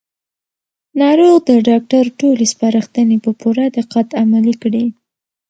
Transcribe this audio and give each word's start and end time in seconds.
ناروغ 1.01 1.35
د 1.49 1.51
ډاکټر 1.69 2.03
ټولې 2.19 2.45
سپارښتنې 2.53 3.17
په 3.25 3.31
پوره 3.39 3.65
دقت 3.77 4.07
عملي 4.21 4.55
کړې 4.63 4.85